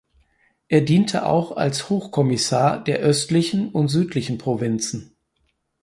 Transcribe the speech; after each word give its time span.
Er 0.67 0.81
diente 0.81 1.27
auch 1.27 1.55
als 1.57 1.91
Hochkommissar 1.91 2.83
der 2.83 3.01
östlichen 3.01 3.69
und 3.69 3.87
südlichen 3.89 4.39
Provinzen. 4.39 5.15